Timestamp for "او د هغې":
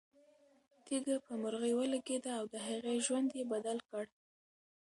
2.39-2.95